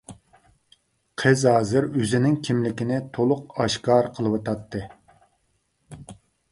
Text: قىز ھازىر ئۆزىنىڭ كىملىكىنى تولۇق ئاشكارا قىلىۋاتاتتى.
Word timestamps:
قىز 1.23 1.43
ھازىر 1.49 1.87
ئۆزىنىڭ 1.89 2.39
كىملىكىنى 2.47 2.99
تولۇق 3.19 3.55
ئاشكارا 3.61 4.13
قىلىۋاتاتتى. 4.19 4.87